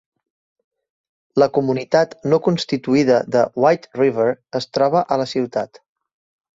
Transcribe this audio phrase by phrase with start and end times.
[1.43, 4.29] La comunitat no constituïda de White River
[4.65, 5.85] es troba a la ciutat.